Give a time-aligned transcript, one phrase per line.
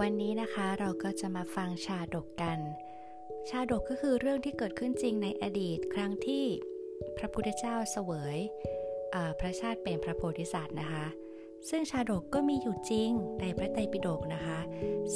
[0.00, 2.58] วันนี้นะคะเราก็จะมาฟังชาดกกัน
[3.50, 6.44] ชาดกก็คือเรื่องที่เกิดขึ้นจริงในอดีตครั้งที่
[7.16, 8.38] พระพุทธเจ้าเสวย
[9.40, 11.06] พระชาติเป็นพระโพธิสัตว์นะคะ
[11.68, 13.10] ซึ่งชาดกก็มีอยู่จริง
[13.40, 14.58] ในพระไตรปิฎกนะคะ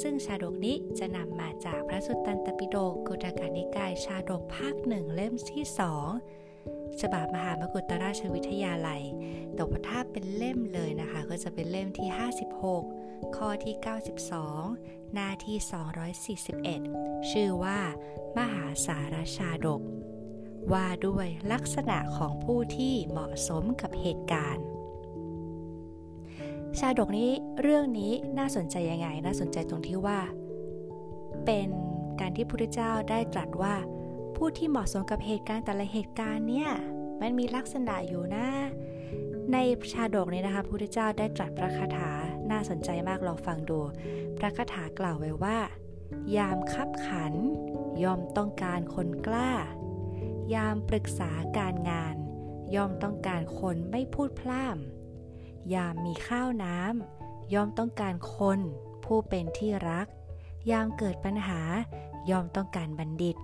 [0.01, 6.07] ซึ่งชาดกนี้จะนำมาจากพระสุตตันตปิฎกกุตกานิกายชาดกภาคหนึ่งเล่มที่สอง
[7.01, 9.03] ฉบับมหามกุฏราชวิทยาลัย
[9.53, 13.04] แต่ว่าถ้าเป็นเล่มเลยนะคะ ก็จะเป็นเล่มที่ 56
[13.37, 13.75] ข้อที่
[14.45, 15.57] 92 หน้าที่
[16.63, 17.79] 241 ชื่อว่า
[18.37, 19.81] มหาสารชาดก
[20.73, 24.65] ว่าด้วยลักษณะของผู้ที่เหมาะสมกับเหตุการณ์
[26.79, 30.19] ชาดกนี้เรื่องนี้น่าสนใจยังไง น่าสนใจตรงที่ว่า
[31.45, 31.67] เป็น
[32.19, 33.75] การที่พระพุทธเจ้าได้ตรัสว่า
[34.35, 36.69] ผู้ที่เหมาะสมกับเหตุการณ์แต่ละเหตุการณ์เนี่ย
[37.21, 38.47] มันมีลักษณะอยู่นะ
[39.53, 39.57] ใน
[39.93, 42.11] ชาดกนี้นะคะพระพุทธเจ้าได้ตรัสพระคาถา
[42.51, 43.79] น่าสนใจมากลองฟังดู
[44.37, 45.57] พระคาถากล่าวไว้ว่า
[46.37, 47.33] ยามคับขัน
[48.03, 49.51] ย่อมต้องการคนกล้า
[50.53, 52.15] ยามปรึกษาการงาน
[52.75, 58.59] ย่อมต้องการคนไม่พูดพล่ำยามมีข้าวน้ำย่อมต้องการคน
[59.05, 60.07] ผู้เป็นที่รัก
[60.71, 61.61] ยามเกิดปัญหา
[62.29, 63.37] ย่อมต้องการบัณฑิต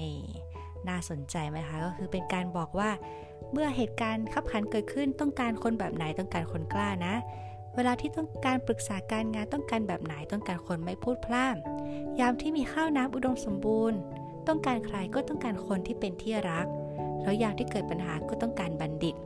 [0.00, 0.20] นี่
[0.88, 2.90] น่าสนใจไหมคะ ก็คือเป็นการบอกว่า
[3.52, 7.14] เมื่อเหตุการณ์ขับขันเกิดขึ้นต้องการคนแบบไหนต้องการคนกล้านะ
[7.74, 13.98] เวลาที่ต้องการปรึกษาการงานต้องการแบบไหนต้องการคนไม่พูดพล่ำยามที่มีข้าวน้ำอุดมสมบูรณ์
[14.48, 16.66] ต้องการใครก็ต้องการคนที่เป็นที่รัก
[17.22, 19.16] แล้วยามที่เกิดปัญหาก็ต้องการบัณฑิต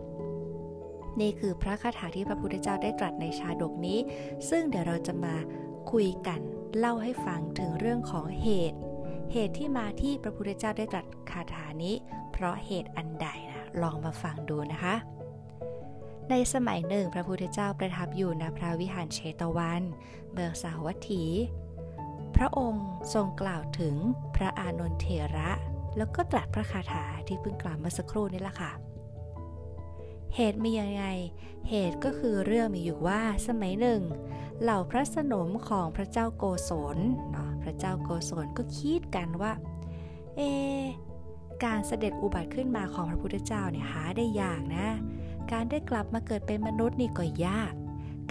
[1.20, 3.98] นี่คือพระคาถาที่พระพุทธเจ้าได้ตรัสในชาดกนี้
[4.48, 5.34] ซึ่งเดี๋ยวเราจะมา
[5.92, 6.40] คุยกัน
[6.78, 8.78] เล่าให้ฟังถึงเรื่องของเหตุ
[9.32, 11.94] เหตุที่มาที่พระพุทธเจ้าได้ตรัสคาถานี้
[12.32, 14.94] เพราะเหตุอันใดนะลองมาฟังดูนะคะ
[16.30, 19.82] ในสมัยหนึ่งพระพุทธเจ้าประทับอยู่ณพระวิหารเชตวัน
[20.32, 21.24] เมืองสาวัตถี
[22.36, 23.94] พระองค์ทรงกล่าวถึง
[24.36, 25.50] พระอานนทเถระ
[25.96, 28.72] แล้วก็ตรัสพระคาถาที่เพิ่งกล่าวเมื่อสักครู่นี้แหละค่ะ
[30.36, 31.04] เหตุมียังไง
[31.70, 34.00] เหตุก็คือเรื่องมีอยู่ว่าสมัยหนึ่ง
[34.62, 36.98] เหล่าพระสนมของพระเจ้าโกศล
[37.30, 39.52] เนาะพระเจ้าโกศลก็คิดกันว่า
[40.36, 40.40] เอ
[41.64, 44.88] การเสด็จอุบัติขึ้นมาของพระพุทธเจ้าเนี่ยหาได้ยากนะ
[45.52, 47.72] การได้กลับมาเกิดเป็นมนุษย์นี่ก็ยาก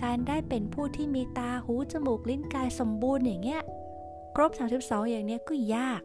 [0.04, 3.62] การได้เป็นผู้ที่มีตาหูจมูกลิ้นกายสมบูรณ์อย่างเงี้ย
[4.36, 6.02] ครบ 32 อย่างเนี้ยก็ยาก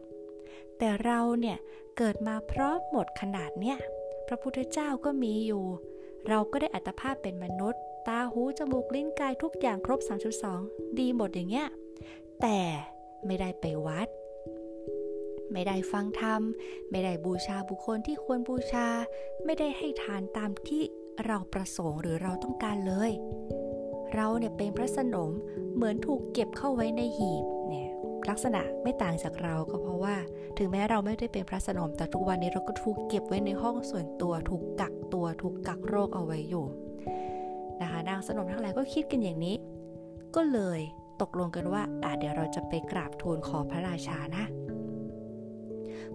[0.77, 1.57] แต่เราเนี่ย
[1.97, 3.77] เกิดมาพร้อมหมดขนาดเนี้ย
[4.27, 5.65] พระพุทธเจ้าก็มีอยู่
[6.29, 9.99] เราก็ได้อัตภาพเป็นมนุษย์ ตาหูจมูกลิ้นกายทุกอย่างครบ
[10.49, 11.67] 32 ดีหมดอย่างเงี้ย
[12.41, 12.59] แต่
[13.25, 14.07] ไม่ได้ไปวัด
[15.53, 16.41] ไม่ได้ฟังธรรม
[16.91, 18.87] ไม่ได้บูชาบุคคลที่ควรบูชา
[19.45, 20.83] ไม่ได้ให้ทานตามที่
[21.25, 23.11] เราประสงค์หรือเราต้องการเลย
[24.15, 25.31] เราเนี่ยเป็นพระสนม
[25.75, 27.89] เหมือนถูกเก็บเข้าไว้ในหีบเนี่ย
[28.29, 30.15] ลักษณะไม่ต่างจากเราก็เพราะว่า
[30.57, 36.65] ถึงแม้เราไม่ได้เป็นพระสนมแต่ทุกวันนี้เราก็ถูกเก็บไว้ในห้องส่วนตัว ถูกกักตัว ถูกกักโรคเอาไว้อยู่
[37.81, 39.55] นะคะนางสนมทั้งหลายก็คิดกันอย่างนี้
[40.35, 40.79] ก็เลย
[41.21, 44.45] ตกลงกันว่าอ่าเดี๋ยวเราจะไปกราบทูลขอพระราชานะ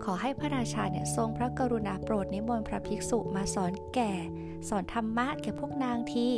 [0.04, 4.12] ขอให้พระราชาเนี่ยทรงพระกรุณาโปรดนิมนต์พระภิกษุมาสอนแก่
[4.68, 6.28] สอนธรรมะแก่พวกนางที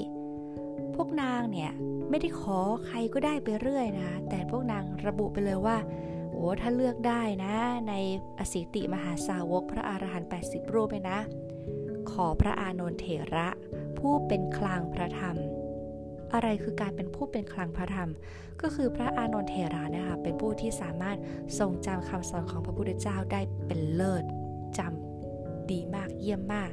[0.94, 1.72] พวกนางเนี่ย
[2.10, 5.78] ไม่ได้ขอใครก็ได้ไปเรื่อยนะแต่พวกนางระบุไปเลยว่า
[6.32, 7.54] โอ้ถ้าเลือกได้นะ
[7.88, 7.94] ใน
[8.38, 11.18] อสิติมหาสาวกพระอรหันต์80 รูปไปนะ
[12.10, 13.48] ขอพระอานนทเถระ
[13.98, 15.36] ผู้เป็นคลังพระธรรม
[16.34, 18.10] อะไรคือการเป็นผู้เป็นคลังพระธรรม
[18.62, 21.18] ก็คือพระอานนทเทระนะคะเป็นผู้ที่สามารถ
[21.58, 24.24] ทรงจำคำสอนของพระพุทธเจ้าได้เป็นเลิศ
[24.78, 26.70] จำดีมากเยี่ยมมาก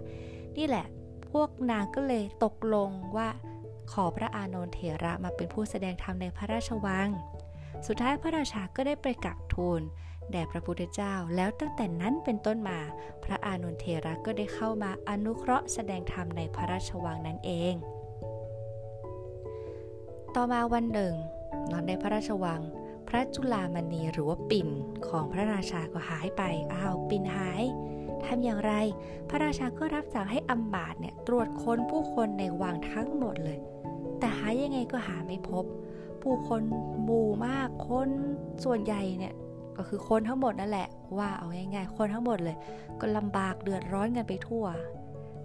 [0.58, 0.86] นี่แหละ
[1.32, 3.30] พวกนางก็เลยตกลงว่า
[3.92, 7.10] ขอพระอานนทเถระมาเป็นผู้แสดงธรรมในพระราชวัง
[7.88, 9.82] สุดท้ายพระราชาก็ได้ไปกลับทูล
[10.32, 12.80] แด่พระพุทธเจ้า แล้วตั้งแต่นั้นเป็นต้นมา
[13.24, 17.74] พระอานนทเถระก็ได้เข้ามาอนุเคราะห์แสดงธรรมในพระราชวังนั้นเอง
[20.38, 21.14] ต่อมาวันหนึ่ง
[21.72, 22.62] นอนในพระราชวัง
[23.08, 24.70] พระจุลามณีหรือว่าปิ่น
[25.08, 26.42] ของพระราชาก็หายไป
[26.74, 27.64] อ้าว ปิ่นหาย
[28.26, 28.74] ทำอย่างไร
[29.30, 33.58] พระราชาก็รับสั่งให้อัมบาดเนี่ยตรวจค้นผู้คนในวังทั้งหมดเลย
[34.20, 35.64] แต่หายังไงก็หาไม่พบ
[36.22, 36.62] ผู้คน
[37.08, 38.10] มูมาก คน
[38.64, 39.34] ส่วนใหญ่เนี่ย
[39.78, 40.88] ก็คือคนทั้งหมดนั่นแหละ
[41.18, 42.58] ว่าเอาง่ายๆ คนทั้งหมดเลย
[43.00, 44.66] ก็ลำบากเดือดร้อนกันไปทั่ว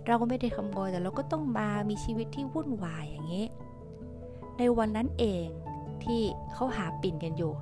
[0.06, 3.46] เราก็ไม่ได้ขโมยแต่เราก็ต้องมามีชีวิตที่วุ่นวายอย่างนี้
[4.58, 5.46] ในวันนั้นเอง
[6.05, 6.22] ที่
[6.52, 7.52] เขาหาปิ่นกันอยู่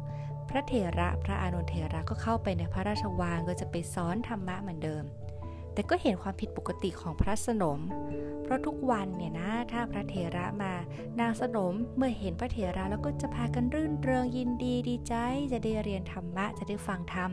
[0.49, 5.05] พระเถระพระอานนทเถระก็เข้าไปในพระราชวังก็จะไปสอนธรรมะเหมือนเดิม
[5.73, 7.81] แต่ก็เห็นความผิดปกติของพระสนม
[8.43, 10.73] เพราะทุกวันเนี่ยนะถ้าพระเถระมา
[11.21, 15.15] นางสนมเมื่อเห็นพระเถระแล้วก็จะพากันรื่นเริงยินดีดีใจ
[15.53, 17.31] จะได้เรียนธรรมะจะได้ฟังธรรม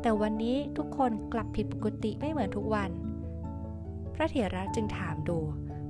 [0.00, 2.90] แต่วันนี้ทุกคนกลับผิดปกติไม่เหมือนทุกวัน
[4.14, 5.38] พระเถระจึงถามดู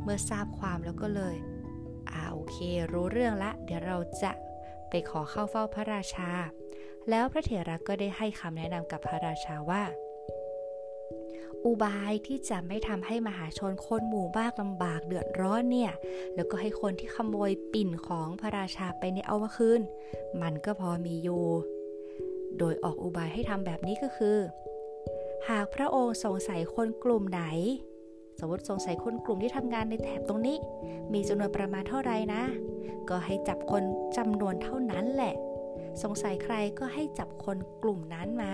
[0.02, 1.36] เมื่อทราบความแล้วก็เลย
[2.10, 2.56] อ่าโอเค
[2.92, 4.32] รู้เรื่องละ เดี๋ยวเราจะ
[4.90, 6.30] ไปขอเข้าเฝ้าพระราชา
[7.10, 9.82] แล้วพระเถระก็ได้ให้คำแนะนำกับพระราชาว่า
[11.64, 15.92] อุบายที่จะไม่ทำให้มหาชนคนหมู่มากลำบากเดือดร้อนเนี่ย
[16.34, 19.80] แล้วก็ให้คนที่ขโมยปิ่นของพระราชาไปในเอามาคืน
[20.42, 21.44] มันก็พอมีอยู่
[22.58, 24.38] โดยออกอุบายให้ทำแบบนี้ก็คือ
[25.48, 27.42] หากพระองค์สงสัยคนกลุ่มไหน
[28.38, 30.56] สมมติสงสัยคนกลุ่มที่ทำงานในแถบตรงนี้
[31.12, 32.42] มีจำนวนประมาณเท่าไรนะ
[33.08, 33.82] ก็ให้จับคน
[34.16, 35.34] จำนวนเท่านั้นแหละ
[36.02, 38.52] สงสัยใครก็ให้จับคนกลุ่มนั้นมา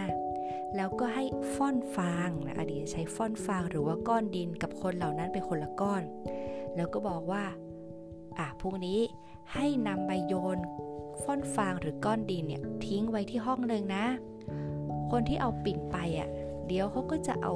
[0.76, 1.24] แล้วก็ให้
[1.54, 6.02] ฟ่อนฟางนะอดีตใช้ฟ่อนฟางหรือว่าก้อนดินกับคนเหล่านั้นเป็นคนละก้อน
[6.76, 7.44] แล้วก็บอกว่า
[8.38, 9.00] อะพรุ่งนี้
[9.54, 10.58] ให้นำใบโยน
[11.22, 14.04] ฟ่อนฟางหรือก้อนดินเนี่ยทิ้งไว้ที่ห้องหนึ่งนะ
[15.10, 16.28] คนที่เอาปิ่นไปอะ
[16.66, 17.54] เดี๋ยวเขาก็จะเอา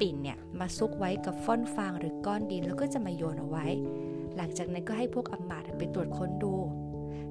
[0.00, 3.66] ปิ่นเนี่ยมาซุกไว้กับฟ่อนฟางหรือก้อนดินแล้วก็จะมาโยนเอาไว้
[4.36, 6.54] หลังจากนั้นก็ให้พวกอำมาตย์ไปตรวจค้นดู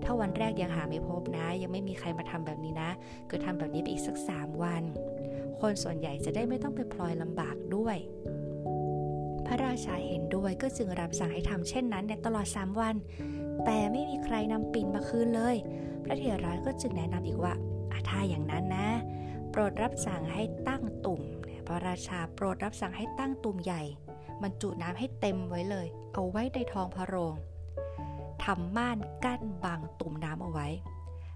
[0.04, 2.92] ถ้าวันแรกยังหาไม่พบนะ ยังไม่มีใครมาทำแบบนี้นะ
[3.30, 4.84] ก็ทำแบบนี้ไปอีกสักสามวัน
[5.60, 7.98] คนส่วนใหญ่จะได้ไม่ต้องไปพลอยลำบากด้วย
[9.46, 12.96] พระราชาเห็นด้วยก็จึงรับสั่งให้ทำเช่นนั้นในตลอดสามวัน
[13.66, 15.56] แต่ไม่มีใครนำปิ่นมาคืนเลย
[16.04, 17.54] พระเถระก็จึงแนะนำอีกว่า
[18.10, 18.90] ถ้าอย่างนั้นนะ
[19.52, 21.22] โปรดรับสั่งให้ตั้งตุ่ม
[21.68, 23.84] พระราชาโปรดรับสั่งให้ตั้งตุ่มใหญ่
[24.42, 27.36] มันจุน้ำให้เต็มไว้เลย เอาไว้ในท้องพระโรง
[28.44, 30.68] ทำม่านกั้นบังตุ่มน้ำเอาไว้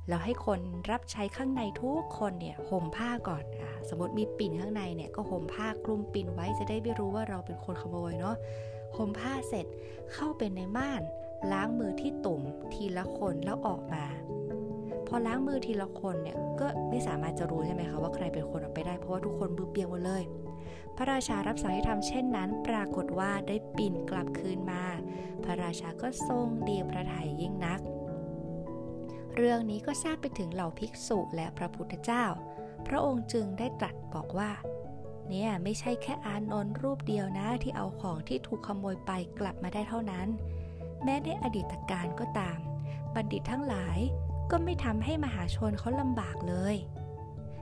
[0.07, 0.59] แล้วให้คน
[0.91, 8.35] รับใช้ข้างในทุกคนเนี่ยห่มผ้าก่อนอสมมติมีปิ่นข้างในเนี่ยก็ห่มผ้าคลุมปิ่นไว้จะได้ไม่รู้ว่าเราเป็นคนขโมยเนาะ
[8.97, 9.65] ห่มผ้าเสร็จ
[10.13, 11.01] เข้าไปในม่าน
[11.51, 12.41] ล้างมือที่ตุ่ม
[12.73, 14.05] ทีละคนแล้วออกมา
[15.09, 20.23] พอล้างมือทีละคนเนี่ยก็ไม่สามารถจะรู้ใช่ไหมคะว่าใครเป็นคนออกไปได้เพราะว่าทุกคนมือเปียกหมดเลย
[20.95, 24.83] พระราชารับสั่งให้ทำเช่นนั้น ปรากฏว่าได้ปิ่นกลับคืนมา
[25.43, 27.79] พระราชาก็ทรงดีพระทัยยิ่งนัก
[29.35, 32.25] เรื่องนี้ก็ทราบไปถึงเหล่าภิกษุและพระพุทธเจ้า
[32.87, 34.51] พระองค์จึงได้ตรัสบอกว่า
[35.29, 40.27] เนี่ยไม่ใช่แค่อานนท์รูปเดียวนะที่เอาของที่ถูกขโมยไปกลับมาได้เท่านั้น
[41.03, 42.57] แม้ในอดีตการก็ตาม
[43.15, 43.99] บัณฑิตทั้งหลาย
[44.51, 46.75] ก็ไม่ทำให้มหาชนเขาลำบากเลย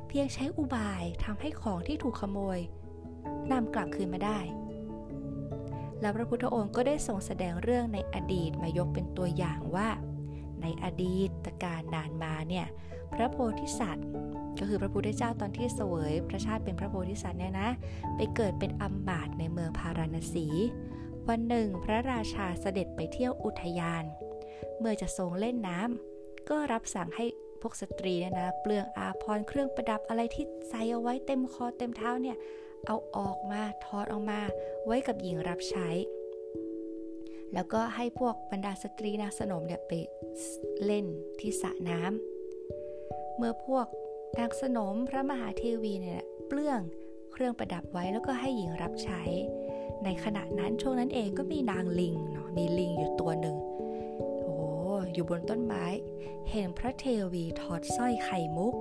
[0.08, 2.60] เพียงใช้อุบายทำให้ของที่ถูกขโมย
[3.52, 4.40] นำกลับคืนมาได้
[6.02, 9.90] แล้วพระพุทธองค์ก็ได้ทรงแสดงเรื่องในอดีตมายกเป็นตัวอย่างว่า
[10.62, 12.68] ในอดีตการนานมาเนี่ย
[13.14, 14.08] พระโพธิสัตว์
[14.60, 17.70] ก็คือพระพุทธเจ้าตอนที่เสวยพระชาติเป็นพระโพธิสัตว์เนี่ยนะ
[18.16, 20.48] ไปเกิดเป็นอัมบาตในเมืองพาราณสี
[21.30, 24.04] วันหนึ่งพระราชาเสด็จไปเที่ยวอุทยาน
[24.80, 26.17] เมื่อจะทรงเล่นน้ำ
[26.50, 27.26] ก็รับสั่งให้
[27.62, 32.38] พวกสตรีเนี่ยนะเปลื้องอาภรณ์เครื่องประดับอะไรที่ใส่เอาไว้เต็มคอเต็มเท้าเนี่ย
[32.86, 34.40] เอาออกมาถอดออกมา
[34.86, 35.88] ไว้กับหญิงรับใช้
[37.54, 39.92] แล้วก็ให้พวกบรรดาสตรีนางสนมเนี่ยไป
[40.86, 41.06] เล่น
[41.40, 43.86] ที่สระน้ำเมื่อพวก
[44.40, 46.82] นางสนมพระมหาเทวีเนี่ยเปลื้อง
[47.32, 49.22] เครื่องประดับไว้แล้วก็ให้หญิงรับใช้
[50.04, 53.56] ในขณะนั้นช่วงนั้นเองก็มีนางลิงเนาะมีลิงอยู่ตัวหนึ่ง
[55.18, 55.86] อยู่บนต้นไม้
[56.52, 58.76] เห็นพระเทวีถอดสร้อยไข่มุก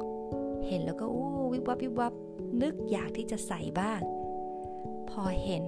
[0.67, 2.13] เห็นแล้วก็อู้วิบวับวิบวับ
[2.63, 4.01] นึกอยากที่จะใส่บ้าง
[5.11, 5.65] พอเห็น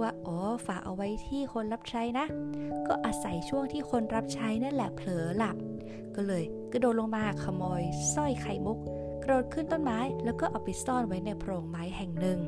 [0.00, 2.26] ว่าอ๋อฝากเอาไว้ที่คนรับใช้นะ
[2.86, 5.56] ก็อาศัยช่วงที่คนรับใช้นั่นแหละเผลอหลับ
[6.16, 7.82] ก็เลยกระโดดลงมาขโมย
[8.14, 8.78] สร้อยไข่มุก
[9.22, 12.38] กระโดดขึ้นต้นไม้ แล้วก็เอาไปซ่อนไว้ในโพรงไม้แห่งหนึ่ง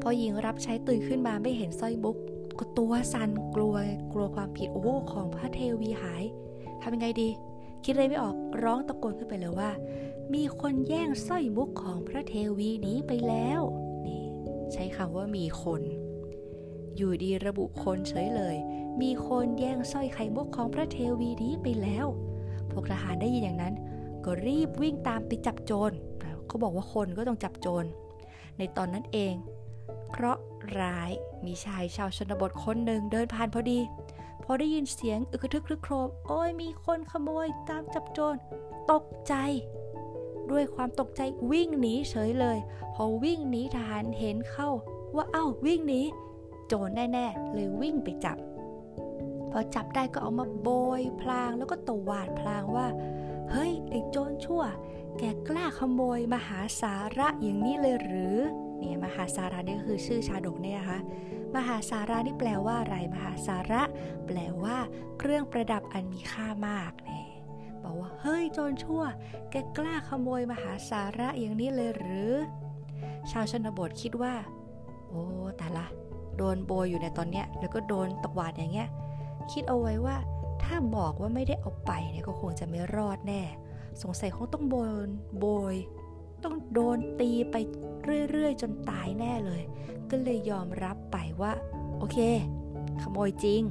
[0.00, 2.16] พอหญิงรับใช้ตื่นขึ้นมาไม่เห็นสร้อยมุก
[2.58, 3.76] ก็ตัวสั่นกลัว
[4.12, 6.24] กลัวความผิดโอ้ของพระเทวีหาย
[6.82, 7.28] ทำยังไงดี
[7.84, 9.70] คิดเลยไม่ออกร้องตะโกนขึ้นไปเลยว่า
[10.34, 13.60] มีคนแย่งสร้อยมุกของพระเทวีนี้ไปแล้ว
[14.06, 14.24] นี่
[14.72, 15.82] ใช้คำว่ามีคน
[16.96, 18.56] อยู่ดีระบุคนเฉยเลย
[19.02, 22.06] มีคนแย่งสร้อยไข่มุกของพระเทวีนี้ไปแล้ว
[22.70, 23.74] พวกทหารได้ยินอย่างนั้น
[24.24, 25.92] ก็รีบวิ่งตามไปจับโจร
[26.46, 27.84] เขาบอกว่าคนก็ต้องจับโจร
[28.58, 29.34] ในตอนนั้นเอง
[30.12, 30.38] เคราะ
[30.78, 31.10] ร้าย
[31.44, 33.80] มีชายชาวชนบทคนหนึ่งเดินผ่านพอดี
[34.44, 38.36] พอได้ยินเสียงอึกทึกครึกโครม โอ้ยมีคนขโมยตามจับโจร
[38.92, 39.34] ตกใจ
[40.50, 42.58] ด้วยความตกใจวิ่งหนีเฉยเลย
[42.94, 44.70] พอวิ่งหนีทหารเห็นเข้า
[45.16, 46.02] ว่าเอ้าวิ่งหนี
[46.66, 48.36] โจรแน่ๆเลยวิ่งไปจับ
[49.50, 50.68] พอจับได้ก็เอามาโบ
[51.00, 52.86] ยพลางแล้วก็ตวาดพลางว่า
[53.50, 54.62] เฮ้ยไอ้โจรชั่ว
[55.18, 58.38] แกกล้าขโมยมหาสาระอย่างนี้เลยหรือ
[58.78, 60.98] เนี่ยมหาสาระนี่ก็คือชื่อชาดกเนี่ยนะคะ
[61.56, 63.82] มหาสาระนี่แปลว่าอะไรมหาสาระ
[64.26, 64.76] แปลว่า
[65.18, 67.26] เครื่องประดับอันมีค่ามากเนี่ย
[67.84, 69.02] บอกว่าเฮ้ยโจรชั่ว
[69.50, 72.32] แกกล้าขโมยมหาสาระอย่างนี้เลยหรือ
[73.30, 74.34] ชาวชนบทคิดว่า
[75.08, 75.22] โอ้
[75.58, 75.86] แต่ละ
[76.36, 78.88] โดนโบยอยู่ในตอนเนี้ยแล้วก็โดนตะวาดอย่างเงี้ย
[79.52, 80.16] คิดเอาไว้ว่า
[80.62, 83.42] ถ้าบอกว่าไม่ได้เอาไปเนี่ยก็คงจะไม่รอดแน่
[84.02, 84.74] สงสัยคงต้องโบ
[85.06, 85.08] น
[85.38, 85.74] โบย
[86.44, 87.56] ต้องโดนตีไป
[88.30, 89.62] เรื่อยๆ จนตายแน่เลย
[90.10, 91.52] ก็เลยยอมรับไปว่า
[91.98, 92.18] โอเค
[93.02, 93.62] ขโมยจริง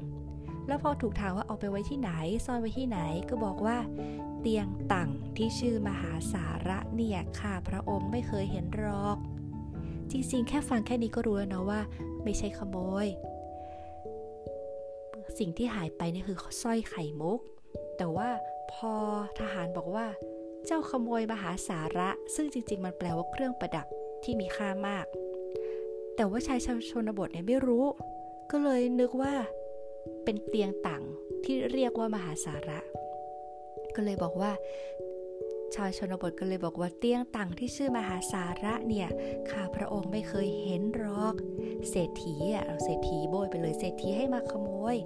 [0.68, 2.12] แล้วพอถูกถามว่าเอาไปไว้ที่ไหน
[2.46, 3.78] ซ่อนไว้ที่ไหนก็บอกว่า
[4.42, 9.18] เตียงต่งที่ชื่อมหาสาระเนี่ยข้าพระองค์ไม่เคยเห็นหรอก
[10.12, 11.82] จริงๆ แค่ฟังแค่นี้ก็รู้แล้วนะว่า
[12.24, 13.08] ไม่ใช่ขโมย
[15.40, 17.40] สิ่งที่หายไปนี่คือสร้อยไข่มุก
[17.98, 18.30] แต่ว่า
[18.74, 18.94] พอ
[19.40, 20.06] ทหารบอกว่า
[20.70, 23.88] เจ้าขโมยมหาสาระ ซึ่งจริง ๆ มันแปลว่าเครื่องประดับ
[24.24, 25.06] ที่มีค่ามาก
[26.16, 27.86] แต่ว่าชายชาวชนบทเนี่ยไม่รู้
[28.52, 29.34] ก็เลยนึกว่า
[30.24, 31.04] เป็นเตียงต่าง
[31.44, 32.80] ที่เรียกว่ามหาสาระ
[33.96, 34.52] ก็เลยบอกว่า
[35.76, 39.10] ชาวชนบทก็เลยบอกว่าเตียงต่างที่ชื่อมหาสาระเนี่ย
[39.50, 41.36] ข้าพระองค์ไม่เคยเห็นหรอก
[41.90, 44.98] เศรษฐีอะเศรษฐีโบยไปเลยเศรษฐีให้มาขโมย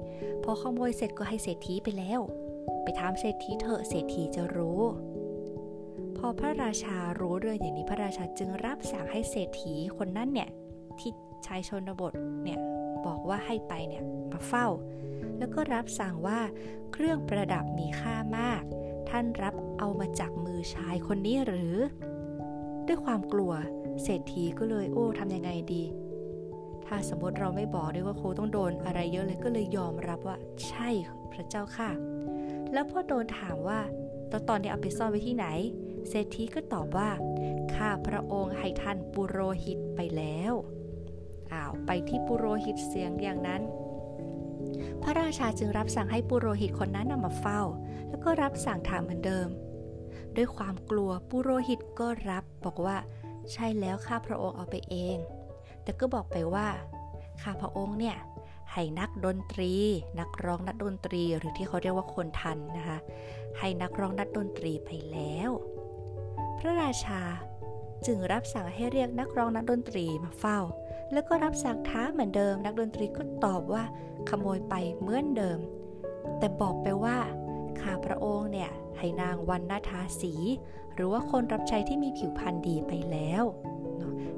[0.44, 2.22] พอขโมยเสร็จก็ให้เศรษฐีไปแล้ว
[2.84, 4.82] ไปถามเศรษฐีเถอะเศรษฐีจะรู้
[6.24, 10.50] พอพระราชารู้เรื่องอย่างนี้พระราชาจึงรับสั่งให้เศรษฐีคนนั้นเนี่ย
[11.00, 11.12] ที่
[11.48, 12.14] ชายชนบท
[12.44, 12.60] เนี่ย
[13.06, 14.68] บอกว่าให้ไปเนี่ยมาเฝ้า
[15.38, 16.40] แล้วก็รับสั่งว่า
[16.92, 18.64] เครื่องประดับมีค่ามาก
[19.10, 21.76] ท่านรับเอามาจากมือชายคนนี้หรือ
[22.88, 23.54] ด้วยความกลัว
[24.04, 25.84] เศรษฐีก็เลยโอ้ทำยังไงดี
[26.86, 30.38] ถ้าสมมติเราไม่บอกด้วยว่าครูต้องโดนอะไรเยอะเลยก็เลยยอมรับว่า
[30.68, 30.90] ใช่
[31.34, 31.92] พระเจ้าค่ะ
[32.74, 33.80] แล้วพอโดนถามว่า
[34.32, 35.48] ตอนตอนนี้เอาไปซ่อนไว้ที่ไหน
[36.10, 37.10] เศรษฐีก็ตอบว่า
[37.76, 40.54] ข้าพระองค์ให้ท่านปุโรหิตไปแล้ว
[41.54, 43.62] อ้าว ไปที่ปุโรหิตเสียงอย่างนั้น
[45.02, 47.62] พระราชาจึงรับสั่งให้ปุโรหิตคนนั้นนำมาเฝ้า
[48.10, 49.48] แล้วก็รับสั่งถามเหมือนเดิม
[50.36, 52.98] ด้วยความกลัวปุโรหิตก็รับบอกว่า
[53.52, 55.18] ใช่แล้วข้าพระองค์เอาไปเอง
[55.84, 56.68] แต่ก็บอกไปว่า
[57.42, 58.18] ข้าพระองค์เนี่ย
[58.72, 59.74] ให้นักดนตรี
[60.20, 63.00] นักร้องนักดนตรีหรือที่เขาเรียกว่าคนทันนะคะ
[63.60, 65.50] ให้นักร้องนักดนตรีไปแล้ว
[66.64, 67.22] พระราชา
[68.06, 70.60] จึงรับสั่งให้เรียกนักร้องนักดนตรีมาเฝ้า
[71.14, 73.84] แล้วก็รับสั่งท้าเหมือนเดิม นักดนตรีก็ตอบว่า
[74.30, 75.60] ขโมยไปเหมือนเดิม
[76.40, 77.18] แต่บอกไปว่า
[77.82, 80.34] ข้าพระองค์เนี่ยให้นางวันนาทาสี
[80.96, 83.44] หรือว่าคนรับใช้ที่มีผิวพรรณดีไปแล้ว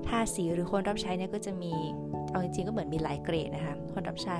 [0.07, 1.73] ทาสีหรือคนรับใช้เนี่ยก็จะมี
[2.31, 4.39] เอาจริงๆก็เหมือนมีหลายเกรดนะคะคนรับใช้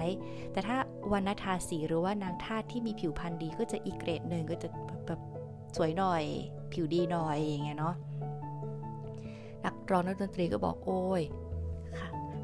[0.52, 0.78] แต่ถ้า
[1.14, 4.68] วันนาทาสีหรือว่านางทาสที่มีผิวพรรณดีก็จะอีกเกรดหนึ่งก็จะ
[5.08, 5.20] แบบ
[5.78, 6.24] สวยหน่อย
[6.72, 7.96] ผิวดีหน่อยอย่างเงี้ยเนาะ
[9.66, 11.24] นักร้องนักดนตรีก็บอกโอ้ย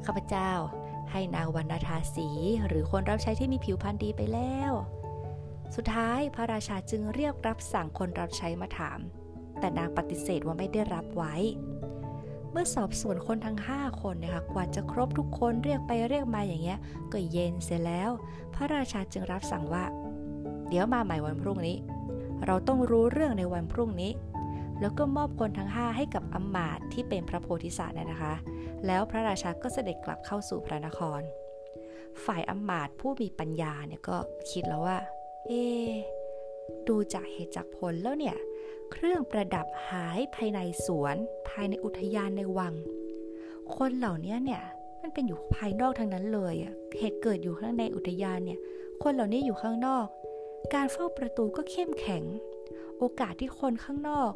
[0.04, 0.50] ข้าพเจ้า
[1.10, 2.28] ให้นางวรรณทาสี
[2.68, 4.72] หรือคนรับใช้ที่มีผิวพรรณดีไปแล้ว
[5.76, 8.98] สุดท้ายพระราชาจึงเรียกรับสั่งคนรับใช้มาถาม
[9.58, 11.34] แต่นางปฏิเสธว่าไม่ได้รับไว้
[12.50, 16.78] เมื่อสอบสวนคนทั้ง 5 คนนะคะกว่าจะครบทุกคนเรียกไปเรียกมาอย่างเงี้ย
[17.12, 18.10] ก็เย็นเสร็จแล้ว
[18.54, 19.84] พระราชาจึงรับสั่งว่า
[20.68, 21.76] เดี๋ยวมาใหม่วันพรุ่งนี้
[22.46, 24.12] เราต้องรู้เรื่องในวันพรุ่งนี้
[24.80, 28.34] แล้วก็มอบคนทั้งห้าให้กับอมมาตที่เป็นพระโพธิสัตว์นะคะ
[28.86, 31.22] แล้วพระราชาก็เสด็จกลับเข้าสู่พระนคร
[32.24, 34.16] ฝ่ายอมมาตผู้มีปัญญาเนี่ยก็
[34.50, 34.98] คิดแล้วว่า
[35.46, 35.52] เอ
[36.88, 38.36] ดูจากเหตุจากผลแล้วเนี่ย
[38.92, 41.16] เครื่องประดับหายภายในสวน
[41.48, 42.74] ภายในอุทยานในวัง
[43.76, 44.62] คนเหล่านี้เนี่ย
[45.02, 46.54] มันเป็นอยู่ภายนอกทั้งนั้นเลย
[46.98, 48.58] เหตุเกิดอยู่ข้างในอุทยานเนี่ย
[49.02, 50.06] คนเหล่านี้อยู่ข้างนอก
[50.74, 52.24] การเฝ้าประตูก็เข้มแข็ง
[52.98, 54.32] โอกาสที่คนข้างนอก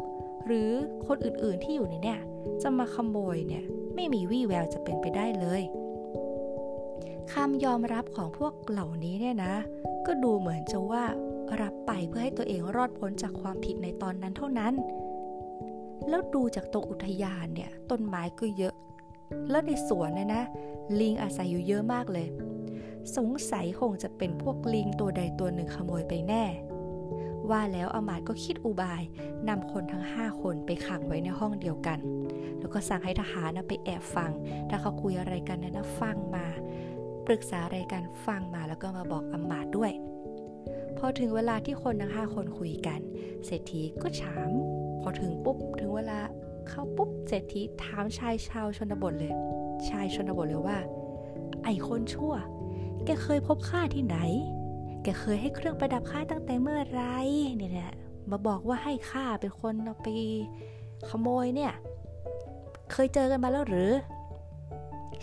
[0.47, 0.71] หรือ
[1.07, 2.21] คนอื่นๆที่อยู่ในเนี่ย
[2.63, 3.65] จะมาขโมยเนี่ย
[3.95, 5.63] ไม่มีวี่แววจะเป็นไปได้เลย
[7.33, 9.55] คำยอมรับของพวกเหล่านี้เนี่ยนะ
[10.07, 11.05] ก็ดูเหมือนจะว่า
[11.61, 14.75] รับไปเพื่อให้ตัวเองรอดพ้นจากความผิดในตอนนั้นเท่านั้น
[16.09, 18.75] แล้วดูจากตรงอุทยานเนี่ย ต้นไม้ก็เยอะ
[19.51, 20.45] แล้วในสวนเนี่ยนะ
[21.01, 22.27] ลิงอาศัยอยู่เยอะมากเลย
[23.17, 26.45] สงสัยคงจะเป็นพวกลิงตัวใดตัวหนึ่งขโมยไปแน่
[27.51, 29.03] ว่าแล้วอามาตก็คิดอุบาย
[29.49, 31.99] นำคนทั้งห้าคนไปขังไว้ในห้องเดียวกัน
[32.59, 34.31] แล้วก็สั่งให้ทหารนะไปแอบฟัง
[34.69, 36.47] ถ้าเขาคุยอะไรกันนะนะฟังมา
[37.27, 39.93] ปรึกษาอะไรกันฟังมาแล้วก็มาบอกอามาตด้วย
[40.99, 43.01] พอถึงเวลาที่คนทั้งห้าคนคุยกัน
[43.47, 44.49] เศรษฐีก็ถาม
[45.01, 46.19] พอถึงปุ๊บถึงเวลา
[46.69, 49.35] เข้าปุ๊บเศรษฐีถามชายชาวชนบทเลย
[49.89, 50.79] ชายชนบทเลยว่า
[51.65, 52.33] ไอคนชั่ว
[53.05, 54.19] แกเคยพบข้าที่ไหน
[55.03, 57.03] แกเคยให้เครื่องประดับข้าตั้งแต่เมื่อไร
[57.57, 57.93] เนี่ย
[58.31, 60.09] มาบอกว่าให้ข้าเป็นคนเอาไป
[61.09, 61.73] ขโมยเนี่ย
[62.93, 63.91] เคยเจอกันมาแล้วหรือ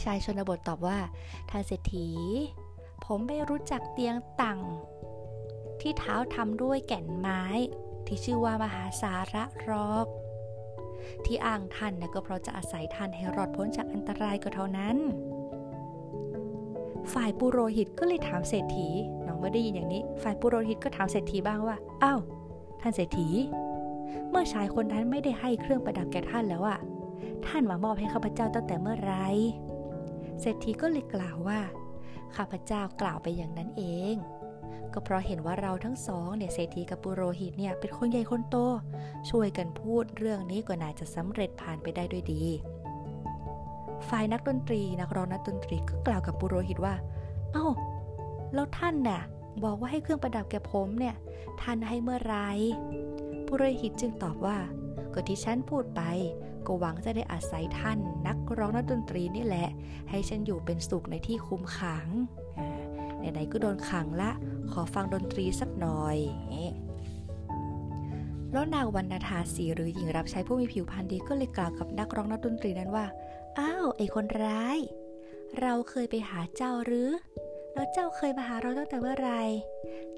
[0.04, 1.00] ชายชนบทตอบว่า
[1.50, 2.08] ท่านเศรษฐี
[3.06, 4.60] ผมไม่รู้จักเตียงตัง
[5.82, 7.44] ที่เท้าทำด้วยแก่นไม้
[8.08, 10.08] ที่ชื่อว่ามหาสาระรอก
[11.26, 14.98] ที่อ้างท่านเนี่ยก็เพราะจะอาศัยท่านให้รอดพ้นจากอันตรายก็เท่านั้น
[17.14, 18.88] ฝ่ายปุโรหิตก็เลยถามเศรษฐี
[19.28, 22.20] น้องไม่ได้ยินอย่างนี้ ฝ่ายปุโรหิตก็ถามเศรษฐีบ้างว่า อ้าว
[22.82, 23.30] ท่านเศรษฐี
[24.30, 26.80] เมื่อชายคนนั้นไม่ได้ให้เครื่องประดับแก่ท่านแล้วอะ
[27.46, 29.14] ท่านมามอบให้ข้าพเจ้าตั้งแต่เมื่อไร
[30.42, 31.60] เศรษฐีก็เลยกล่าวว่า
[32.36, 34.16] ข้าพเจ้ากล่าวไปอย่างนั้นเอง
[34.94, 38.56] ก็เพราะเห็นว่าเราทั้งสองเนี่ยเศรษฐีกับปุโรหิตเนี่ยเป็นคนใหญ่คนโต
[39.30, 42.44] ช่วยกันพูดเรื่องนี้ก็น่าจะสำเร็จผ่านไปได้ด้วยดี
[44.12, 46.96] ฝ่ายนักดนตรี นักร้องนักดนตรีก็กล่าวกับปุโรหิตว่า
[47.54, 47.68] เอา้า
[48.54, 49.22] แล้วท่านน่ะ
[49.64, 51.16] บอกว่าให้เครื่องประดับแก่ผมเนี่ย
[51.62, 52.36] ท่านให้เมื่อไร
[53.48, 54.58] ปุโรหิตจึงตอบว่า
[55.14, 56.02] ก็ที่ฉันพูดไป
[56.66, 59.70] ก็หวังจะได้อาศัยท่าน นักร้องนักดนตรีนี่แหละ
[60.10, 62.08] ให้ฉันอยู่เป็นสุขในที่คุมขัง
[63.18, 64.32] ไหนๆก็โดนขังละ
[64.72, 66.18] ขอฟังดนตรีสักหน่อย
[68.52, 73.06] แล้วนางวรรณธาสีหรือหญิงรับใช้ผู้มีผิวพรรณดีก็เลยกล่าวกับนักร้องนักดนตรีนั้นว่า
[73.60, 74.80] อ้าว ไอคนร้าย
[75.62, 77.10] เราเคยไปหาเจ้าหรือ
[77.74, 79.32] แล้วเจ้าเคยมาหาเราตั้งแต่เมื่อไร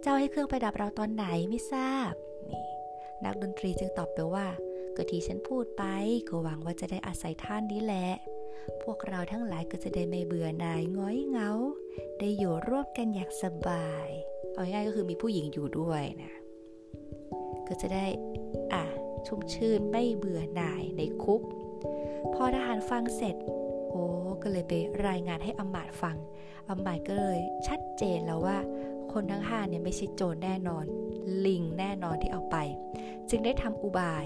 [0.01, 2.11] เจ้าให้เครื่องประดับเราตอนไหนไม่ทราบ
[2.49, 2.67] นี่
[3.23, 4.47] นักดนตรีจึงตอบไปว่า
[4.95, 5.83] ก็ที่ฉันพูดไป
[6.27, 8.09] ก็หวังว่าจะได้อาศัยท่านนี้แหละ
[8.83, 11.51] พวกเราทั้งหลายก็จะได้ไม่เบื่อหน่ายง้อยเงา
[12.19, 14.09] ได้อยู่ร่วมกันอย่างสบาย
[14.53, 16.33] เอาง่ายก็คือมีผู้หญิงอยู่ด้วยนะ
[17.67, 18.05] ก็จะได้
[18.73, 18.83] อะ
[19.25, 21.41] ชุ่มชื่นไม่เบื่อหน่ายในคุก
[22.33, 23.35] พอทหารฟังเสร็จ
[23.89, 24.03] โอ้
[24.43, 24.73] ก็เลยไป
[25.07, 26.17] รายงานให้อำมาตย์ฟัง
[26.69, 28.57] อำมาตย์ก็เลยชัดเจนแล้วว่า
[29.13, 30.85] คนทั้งห้าเนี่ยไม่ใช่โจรแน่นอน
[31.45, 32.57] ลิงแน่นอนที่เอาไป
[33.29, 34.25] จึงได้ทำอุบาย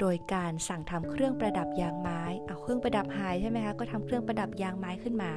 [0.00, 5.32] โดยการสั่งทำเครื่องประดับยางไม้ เอาเครื่องประดับหายใช่ไหมคะ ก็ทำเครื่องประดับยางไม้ขึ้นมา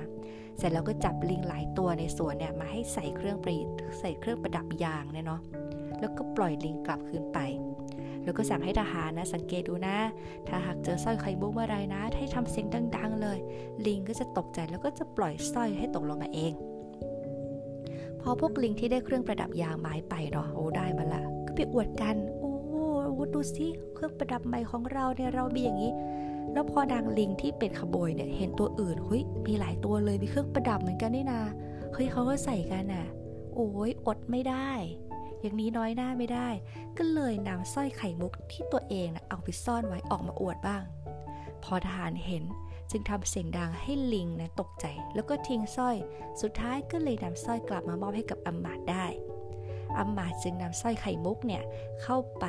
[0.57, 3.63] เสร็จแล้วก็จับลิงหลายตัวในสวนเนี่ยมาให้ใส่เครื่องประดิ
[3.99, 5.41] ใส่เครื่องประดับยางเนี่ยเนาะ
[5.99, 7.39] แล้วก็ปล่อยลิงกลับคืนไป
[8.25, 9.97] แล้วก็สั่งให้ทหารนะสังเกตดูนะ
[10.47, 13.37] ถ้าหากเจอสร้อยไข่มุกเมื่อไรนะ ให้ทำเสียงดัง ๆ เลย
[13.85, 16.53] ลิงก็จะตกใจแล้วก็จะปล่อยสร้อยให้ตกลงมาเอง
[18.21, 22.15] พอพวกลิงที่ได้เครื่องประดับยางไม้ไปเนาะโอ้ได้มาละ ก็ไปอวดกัน
[23.17, 25.91] วุธดูสิเครื่องประดับใหม่ของเราเนี่ยเรามีอย่างนี้
[26.53, 31.41] แล้วพอนางลิงที่เป็นขโมยเนี่ยเห็นตัวอื่นเฮ้ยมีหลายตัวเลยมีเครื่องประดับเหมือนกันนี่นา
[31.93, 33.05] เฮ้ยเขาก็ใส่กันอะ
[33.55, 34.69] โอ้ยอดไม่ได้
[35.41, 36.49] อย่างนี้น้อยหน้าไม่ได้
[36.97, 40.83] ก็เลยนำสร้อยไข่มุกที่ตัวเองนะเอาไปซ่อนไว้ออกมาอวดบ้าง
[41.63, 42.43] พอทหารเห็น
[42.91, 45.95] จึงทำเสียงดังให้ลิงนะตกใจ แล้วก็ทิ้งสร้อย
[46.41, 49.05] สุดท้ายก็เลยนำสร้อยกลับมามอบให้กับอัมมาดได้
[49.97, 51.63] อัมมาดจึงนำสร้อยไข่มุกเนี่ย
[52.01, 52.45] เข้าไป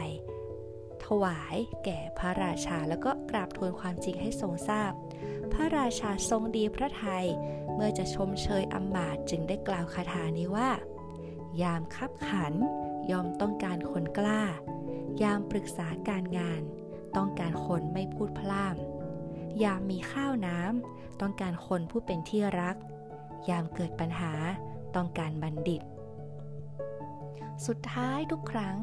[1.05, 4.93] ถวายแก่พระราชาแล้วก็กราบทูลความจริงให้ทรงทราบ
[5.53, 7.27] พระราชาทรงดีพระทยัย
[7.75, 10.71] เมื่อจะชมเชยอำมาตจึงได้กล่าวคาถานี้ว่า
[11.63, 12.55] ยามคับขัน
[13.11, 14.43] ยอมต้องการคนกล้า
[15.23, 16.63] ยามปรึกษาการงาน
[17.17, 22.77] ต้องการคนไม่พูดพล่ำยามมีข้าวน้ำต้องการคนผู้เป็นที่รัก
[23.49, 24.33] ยามเกิดปัญหา
[24.97, 25.83] ต้องการบัณฑิต
[27.67, 28.77] สุดท้ายทุกครั้ง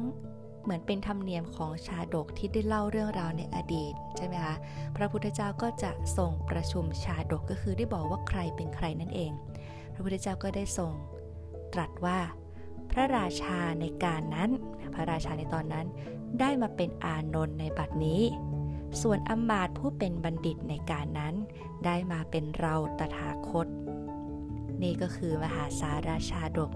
[0.62, 4.56] เหมือนเป็นธรรมเนียมของชาดกที่ได้เล่าเรื่องราวในอดีตใช่ไหมคะ
[4.96, 9.32] พระพุทธเจ้าก็จะส่งประชุมชาดกก็คือได้บอกว่าใครเป็นใครนั่นเอง
[9.94, 10.92] พระพุทธเจ้าก็ได้ส่ง
[11.74, 12.18] ตรัสว่า
[12.94, 14.50] พระราชาในการนั้น
[14.94, 15.86] พระราชาในตอนนั้น
[16.40, 18.22] ได้มาเป็นอานนท์ในบัดนี้
[19.02, 21.34] ส่วนอมาตผู้เป็นบัณฑิตในการนั้น
[21.84, 23.66] ได้มาเป็นเราตถาคต
[24.82, 26.70] นี่ก็คือมหาสาราชาดก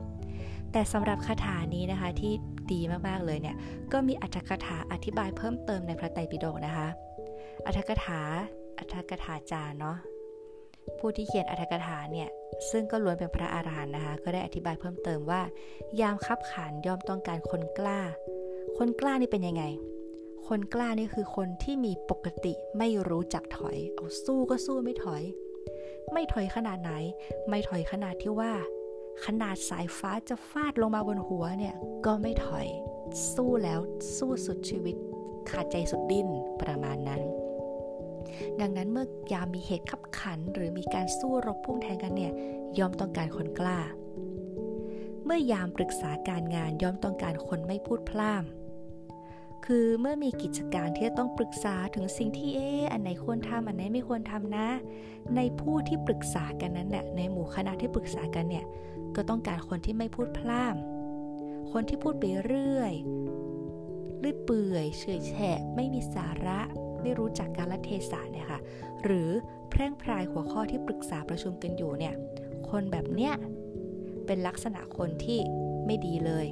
[0.72, 2.32] แต่สำหรับคาถานี้นะคะที่
[2.72, 3.56] ดีมากๆเลยเนี่ย
[3.92, 6.88] ก็มีอัตถกถาอธิบายเพิ่มเติมในพระไตรปิฎกนะคะ
[7.66, 8.20] อัตถกถา
[8.78, 9.96] อัตถกถาจารย์เนาะ
[10.98, 12.28] ผู้ที่เขียนอัตถกถาเนี่ย
[12.70, 15.42] ซึ่งก็ล้วนเป็นพระอาหารหันต์นะคะก็ได้อธิบายเพิ่มเติมว่า
[16.00, 18.00] ยามคับขันย่อมต้องการคนกล้า
[18.78, 19.64] คนกล้านี่เป็นยังไง
[20.48, 25.22] คนกล้านี่คือคนที่มีปกติไม่รู้จักถอย เอาสู้ก็สู้ไม่ถอย
[26.12, 26.92] ไม่ถอยขนาดไหน
[27.48, 28.52] ไม่ถอยขนาดที่ว่า
[29.24, 31.74] ขนาดสายฟ้าจะฟาดลงมาบนหัวเนี่ย
[32.06, 32.66] ก็ไม่ถอย
[33.34, 33.80] สู้แล้ว
[34.16, 34.96] สู้สุดชีวิต
[35.50, 36.28] ขาดใจสุดดิ้น
[36.62, 37.22] ประมาณนั้น
[38.60, 42.32] ดังนั้นเมื่อยามมีเหตุขับขัน หรือมีการสู้รบพุ่งแทงกันเนี่ย
[42.78, 43.78] ยอมต้องการคนกล้า
[45.24, 48.44] เมื่อยามปรึกษาการงานย่อมต้องการคนไม่พูดพล่าม
[49.66, 54.68] คือเมื่อมีกิจการที่จะต้องปรึกษาถึงสิ่งที่เอ๊อันไหนควรทำอันไหนไม่ควรทำนะ
[55.36, 58.64] ในผู้ที่ปรึกษากันนั้นเนี่ยในหมู่คณะที่ปรึกษากันเนี่ย
[59.16, 60.76] ก็ต้องการคนที่ไม่พูดพล่าม
[61.72, 62.92] คนที่พูดไปเรื่อย
[64.18, 66.60] เลื่อยเปื่อยเฉยแฉะไม่มีสาระ
[67.02, 68.60] ไม่รู้จักการละเทศะเนี่ยค่ะ
[69.04, 69.30] หรือ
[69.70, 72.14] แพร่งพรายหัวข้อที่ปรึกษาประชุมกันอยู่เนี่ย
[72.70, 73.34] คนแบบเนี้ย
[74.26, 75.38] เป็นลักษณะคนที่
[75.86, 76.46] ไม่ดีเลย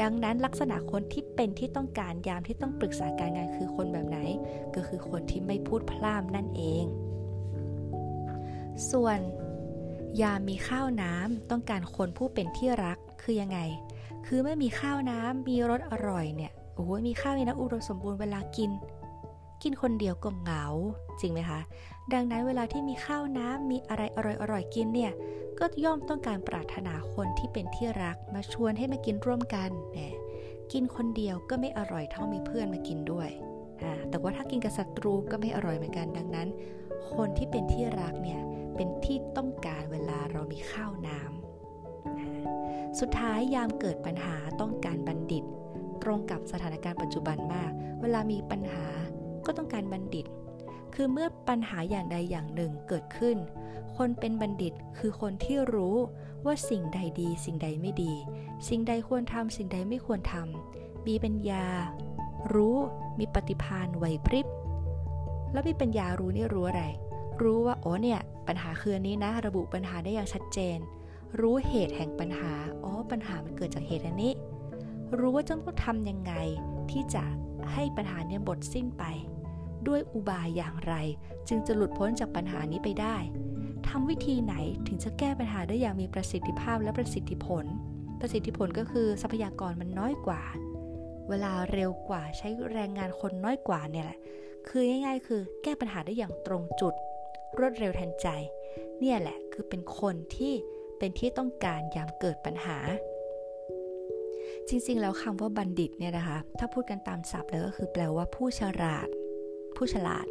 [0.00, 4.18] ดังนั้นลักษณะคนที่เป็นที่ต้องการยามที่ต้องปรึกษาการงานคือคนแบบไหน
[4.74, 6.84] ก็คือคนที่ไม่พูดพล่ามนั่นเอง
[8.90, 9.18] ส่วน
[10.22, 13.58] ยามมีข้าวน้ำต้องการคนผู้เป็นที่รักคือยังไง
[14.26, 18.70] คือเมื่อมีข้าวน้ำมีรสอร่อยเนี่ยโอ้ยมีข้าวมีน้ำอุดมสมบูรณ์เวลากิน
[19.62, 20.64] กินคนเดียวก็เหงา
[21.20, 21.60] จริงไหมคะ
[22.12, 24.18] ดังนั้นเวลาที่มีข้าวน้ำมีอะไรอ
[24.52, 25.12] ร่อยๆกินเนี่ย
[25.58, 30.14] ก็ย่อมต้องการปรารถนาคนที่เป็นที่รักมาชวนให้มากินร่วมกันเนี่ย
[30.72, 33.30] กินคนเดียวก็ไม่อร่อยเท่ามีเพื่อนมากินด้วย
[34.10, 36.48] แต่ว่าถ้ากินกับศัตรูก็ไม่อร่อยเหมือนกัน ดังนั้น
[37.14, 38.40] คนที่เป็นที่รักเนี่ย
[38.76, 45.44] เป็นที่ต้องการเวลาเรามีข้าวน้ำ สุดท้ายยามเกิดปัญหาต้องการบัณฑิต
[46.02, 48.86] ตรงกับสถานการณ์ปัจจุบันมาก เวลามีปัญหา
[49.46, 50.26] ก็ต้องการบัณฑิต
[50.94, 53.36] คือเมื่อปัญหาอย่างใดอย่างหนึ่งเกิดขึ้น
[53.96, 55.96] คนเป็นบัณฑิตคือคนที่รู้
[56.44, 58.12] ว่าสิ่งใดดีสิ่งใดไม่ดี
[58.68, 61.64] สิ่งใดควรทำสิ่งใดไม่ควรทำมีปัญญา
[62.54, 62.76] รู้
[63.18, 64.46] มีปฏิภาณไหวพริบ
[65.52, 66.84] แล้วมีปัญญารู้นี่รู้อะไร
[67.42, 70.78] รู้ว่าโอ้เนี่ยปัญหาคืออันนี้นะ ระบุปัญหาได้อย่างชัดเจน
[71.40, 72.52] รู้เหตุแห่งปัญหา
[72.84, 74.32] อ๋อปัญหามันเกิดจากเหตุอันนี้
[75.18, 76.32] รู้ว่าจะต้องทำยังไง
[76.90, 77.24] ที่จะ
[77.72, 79.04] ให้ปัญหาเนี่ยบทสิ้นไป
[79.88, 80.94] ด้วยอุบายอย่างไร
[81.48, 83.16] จึงจะหลุดพ้นจากปัญหานี้ไปได้
[83.88, 84.54] ทำวิธีไหน
[84.86, 87.64] ถึงจะแก้ปัญหาได้อย่างมีประสิทธิภาพและประสิทธิผล
[88.20, 90.42] ประสิทธิผลก็คือทรัพยากรมันน้อยกว่า
[91.28, 94.18] เวลาเร็วกว่าใช้แรงงานคนน้อยกว่าเนี่ยแหละ
[94.68, 96.94] คือง่ายๆ คือแก้ปัญหาได้อย่างตรงจุด
[97.58, 98.28] รวดเร็วทันใจ
[99.00, 100.54] เนี่ยแหละคือเป็นคนที่
[100.98, 102.78] เป็นที่ต้องการยามเกิดปัญหา
[104.68, 109.08] จริงๆ แล้วคำว่าบัณฑิตเนี่ยนะคะ ถ้าพูดกันตามศัพท์แล้วก็คือแปลว่าผู้ฉลาด
[109.78, 110.26] ผู้ฉลาด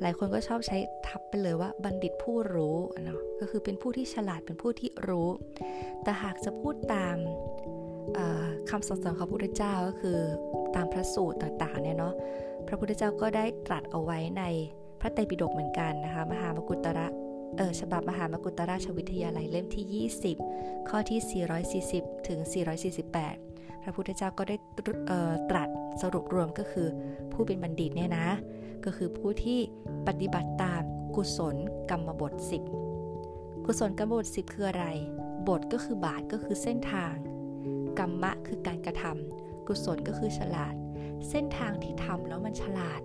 [0.00, 0.76] หลายคนก็ชอบใช้
[1.06, 5.28] ทับไปเลยว่าบัณฑิตผู้รู้เนาะก็คือเป็นผู้ที่ฉลาดเป็นผู้ที่รู้
[6.02, 7.16] แต่หากจะพูดตาม
[8.70, 10.18] คำสอนของพระพุทธเจ้าก็คือ
[10.76, 12.14] ตามพระสูตรต่างๆเนี่ยเนาะ
[12.68, 14.44] พระพุทธเจ้าก็ได้ตรัสเอาไว้ใน
[15.00, 17.06] พระไตรปิฎกเหมือนกันนะคะมหามกุตระ
[17.56, 20.08] เออฉบับมหามกุตราชวิทยาลัยเล่มที่
[20.44, 21.44] 20 ข้อที่
[21.84, 22.38] 440 ถึง
[23.12, 24.56] 448 พระพุทธเจ้าก็ได้
[25.50, 25.68] ตรัส
[26.02, 26.88] สรุปรวมก็คือ
[27.32, 28.26] ผู้เป็นบัณฑิตเนี่ยนะ
[28.84, 29.60] ก็คือผู้ที่
[30.06, 30.82] ปฏิบัติตาม
[31.16, 31.56] กุศล
[31.90, 32.32] กรรมบท
[33.00, 34.86] 10 กุศลกรรมบท 10 คืออะไร
[35.48, 37.14] บทก็คือบาทก็คือเส้นทาง
[37.98, 40.74] กรรมะคือการกระทำกุศลก็คือฉลาด
[41.30, 43.00] เส้นทางที่ทำแล้วมันฉลาด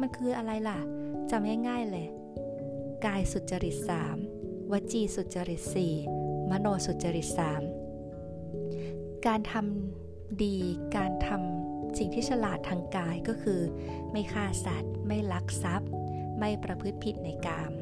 [0.00, 0.80] มันคืออะไรล่ะ
[1.30, 2.06] จำง่ายๆเลย
[3.06, 3.76] กายสุจริต
[4.24, 5.62] 3 วจีสุจริต
[6.06, 7.28] 4 มโนสุจริต
[8.48, 10.56] 3 การทำดี
[10.96, 11.61] การทำ
[11.98, 13.60] สิ่งที่ฉลาดทางกายก็คือ
[14.12, 15.90] ไม่ฆ่าสัตว์ ไม่ลักทรัพย์
[16.38, 17.72] ไม่ประพฤติผิดในกาม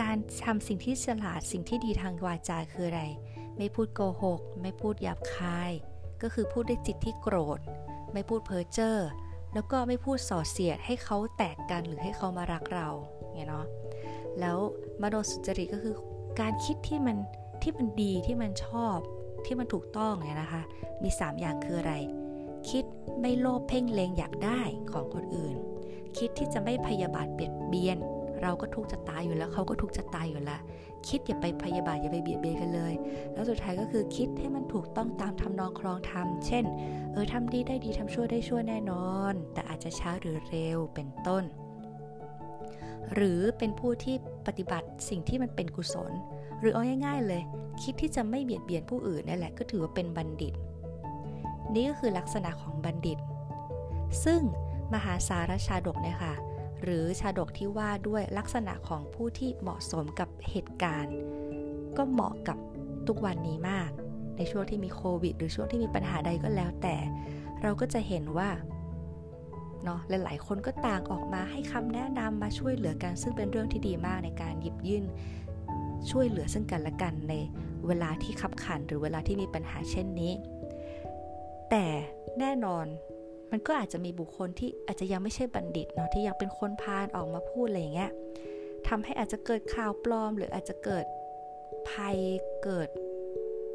[0.00, 3.02] การทำสิ่งที่ฉลาดสิ่งที่ดีทางวาจาคืออะไร
[3.58, 5.72] ไม่พูดโกหก ไม่พูดหยาบคาย
[6.22, 7.60] ก็คือพูดด้วยจิตที่โกรธ
[8.12, 8.96] ไม่พูดเพ้อเจ้อ
[9.54, 12.88] แล้วก็ไม่พูดส่อเสียดให้เขาแตกกันหรือให้เขามารักเรา
[13.48, 13.66] เนาะ
[14.40, 14.58] แล้ว
[15.02, 15.94] มโนสุจริตก็คือ
[16.40, 17.16] การคิดที่มัน
[17.62, 18.98] ที่มันดีที่มันชอบ
[19.46, 20.62] ที่มันถูกต้องเนี่ยนะคะ
[21.02, 21.94] มี 3 อย่างคืออะไร
[22.70, 22.84] คิด
[23.20, 24.60] ไม่โลภเพ่งเลงอยากได้
[24.92, 25.56] ของคนอื่น
[26.18, 27.98] คิดที่จะไม่พยาบาทเบียดเบียน
[28.42, 30.60] เราก็ทุกจะตายอยู่แล้วเขาก็ทุกจะตายอยู่แล้ว
[31.08, 32.94] คิดอย่าไปพยาบาทอย่าไปเบียดเบียนกันเลย
[33.32, 36.64] แล้วสุดท้ายก็คือคิดให้มันถูกต้องตามทำนองครองธรรมเช่น
[37.12, 41.44] เออทำดีได้ดีทำชั่วได้ชั่วแน่นอน แต่อาจจะช้าหรือเร็วเป็นต้น
[43.14, 46.12] หรือเป็นผู้ที่ปฏิบัติสิ่งที่มันเป็นกุศล
[46.60, 47.42] หรือเอาง่ายๆเลย
[47.82, 50.54] คิดที่จะไม่เบียดเบียนผู้อื่นนั่นแหละก็ถือว่าเป็นบัณฑิต
[51.74, 53.18] นี่ก็คือลักษณะของบัณฑิต
[54.24, 54.40] ซึ่ง
[54.94, 56.34] มหาสารชาดกเนี่ยค่ะ
[56.82, 61.14] หรือชาดกที่ว่าด้วยลักษณะของผู้ที่เหมาะสมกับเหตุการณ์
[61.96, 62.58] ก็เหมาะกับ
[63.06, 63.90] ทุกวันนี้มาก
[64.36, 66.96] ในช่วงที่มีโควิด หรือช่วงที่มีปัญหาใดก็แล้วแต่
[67.62, 68.50] เราก็จะเห็นว่า
[69.84, 75.04] เนาะหลายๆ คนก็ต่างออกมาให้คำแนะนำมาช่วยเหลือกัน ซึ่งเป็นเรื่องที่ดีมากในการหยิบยื่น
[76.10, 77.34] ช่วยเหลือซึ่งกันและกันใน
[77.86, 80.32] เวลาที่ขับขันหรือเวลาที่มีปัญหาเช่นนี้
[81.70, 81.84] แต่
[82.40, 82.86] แน่นอน
[83.50, 88.10] มันก็อาจจะมีบุคคลที่อาจจะยังไม่ใช่บัณฑิตเนาะที่ยังเป็นคนพาลออกมาพูดอะไรอย่างเงี้ย
[88.88, 91.04] ทำให้อาจจะเกิดข่าวปลอม หรืออาจจะเกิด
[91.90, 92.18] ภัย
[92.64, 92.88] เกิด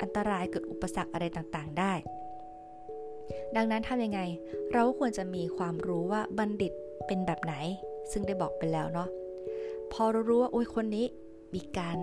[0.01, 1.93] อันตรายเกิดอุปสรรคอะไรต่างๆได้
[3.55, 4.21] ดังนั้นทำยังไง
[4.73, 6.73] เราควรจะมีความรู้ว่าบัณฑิต
[7.07, 7.53] เป็นแบบไหน
[8.11, 9.09] ซึ่งได้บอกไปแล้วเนาะ
[9.93, 11.05] พอเรารู้ว่าโอ้ยคนนี้
[11.55, 11.97] มีการ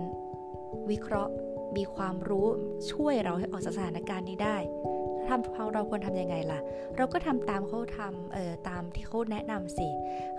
[0.89, 1.31] วิเคราะห์
[1.77, 2.47] มีความรู้
[2.91, 4.57] ช่วยเราให้ออกจากสถานการณ์นี้ได้
[5.27, 6.59] ทำเราควรทำยังไงล่ะ
[6.97, 9.87] เราก็ทำตามเขาทำเออตามที่เขาแนะนำสิ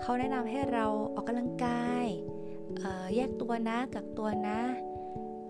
[0.01, 2.07] เขาแนะนำให้เราออกกำลังกาย
[3.15, 4.59] แยกตัวนะกักตัวนะ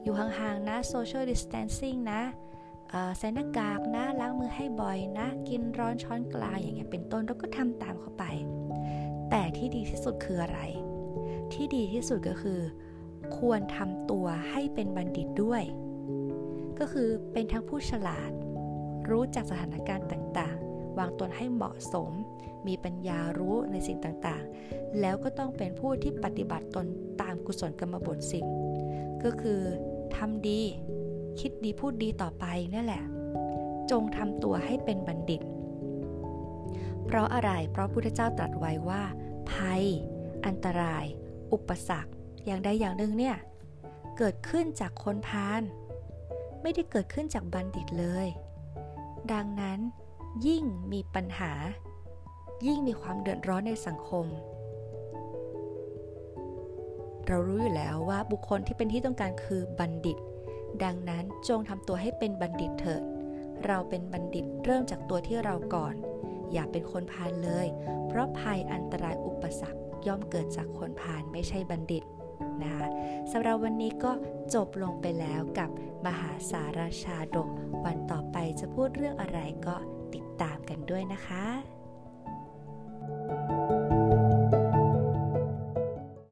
[0.03, 2.21] อยู่ห่างๆนะ social distancing นะ
[3.17, 8.25] ใส่หน้ากากนะล้างมือให้บ่อยนะ กินร้อนช้อนกลางอย่างเงี้ยเป็นต้นเราก็ทำตามเขาไป
[9.29, 10.59] แต่ที่ดีที่สุดคืออะไร
[11.53, 12.59] ที่ดีที่สุดก็คือ
[13.37, 15.63] ควรทำตัวให้เป็นบัณฑิตด้วย
[16.79, 18.31] ก็คือเป็นทั้งผู้ฉลาด
[19.09, 22.11] รู้จักสถานการณ์ต่างๆ วางตนให้เหมาะสม
[22.67, 26.85] มีปัญญารู้ในสิ่งต่างๆ แล้วก็ต้องเป็นผู้ที่ปฏิบัติตน
[27.21, 28.45] ตามกุศลกรรมบทสิ่ง
[29.23, 29.61] ก็คือ
[30.15, 30.61] ทำดี
[31.39, 33.03] คิดดีพูดดีต่อไปนี่แหละ
[33.91, 35.41] จงทำตัวให้เป็นบัณฑิต
[37.05, 39.03] เพราะอะไร เพราะพุทธเจ้าตรัสไว้ว่า
[39.51, 39.83] ภัย
[40.45, 41.05] อันตราย
[41.53, 42.11] อุปสรรค
[42.45, 43.37] อย่างใดอย่างหนึ่งเนี่ย
[44.17, 45.61] เกิดขึ้นจากคนพาล
[46.61, 48.27] ไม่ได้เกิดขึ้นจากบัณฑิตเลย
[49.31, 49.79] ดังนั้น
[50.47, 51.53] ยิ่งมีปัญหา
[52.67, 54.25] ยิ่งมีความเดือดร้อนในสังคม
[57.27, 60.17] เรารู้อยู่แล้วว่าบุคคลที่เป็นที่ต้องการคือบัณฑิต
[60.83, 63.01] ดังนั้นจงทำตัวให้เป็นบัณฑิตเถิด
[63.65, 65.95] เราเป็นบัณฑิตเริ่มจากตัวที่เราก่อน
[66.53, 67.67] อย่าเป็นคนพาลเลย
[68.07, 72.03] เพราะภัยอันตรายอุปสรรคย่อมเกิดจากคนพาลไม่ใช่บัณฑิต
[72.63, 72.87] นะคะ
[73.31, 74.11] สำหรับวันนี้ก็
[74.53, 75.69] จบลงไปแล้วกับ
[76.05, 77.49] มหาสารชาดก
[77.85, 79.75] วันต่อไปจะพูดเรื่องอะไรก็
[80.15, 81.72] ติดตามกันด้วยนะคะ